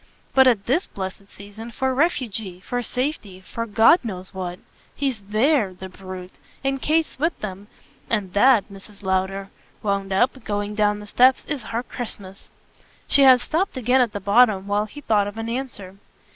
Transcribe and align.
But, 0.33 0.47
at 0.47 0.65
THIS 0.65 0.87
blessed 0.87 1.29
season, 1.29 1.69
for 1.69 1.93
refuge, 1.93 2.63
for 2.63 2.81
safety: 2.81 3.39
for 3.41 3.67
God 3.67 3.99
knows 4.03 4.33
what. 4.33 4.57
He's 4.95 5.19
THERE, 5.19 5.75
the 5.75 5.89
brute. 5.89 6.39
And 6.63 6.81
Kate's 6.81 7.19
with 7.19 7.39
them. 7.39 7.67
And 8.09 8.33
that," 8.33 8.67
Mrs. 8.69 9.03
Lowder 9.03 9.51
wound 9.83 10.11
up, 10.11 10.43
going 10.43 10.73
down 10.73 11.01
the 11.01 11.05
steps, 11.05 11.45
"is 11.45 11.61
her 11.65 11.83
Christmas." 11.83 12.49
She 13.07 13.21
had 13.21 13.41
stopped 13.41 13.77
again 13.77 14.01
at 14.01 14.11
the 14.11 14.19
bottom 14.19 14.65
while 14.65 14.85
he 14.87 15.01
thought 15.01 15.27
of 15.27 15.37
an 15.37 15.47
answer. 15.47 15.97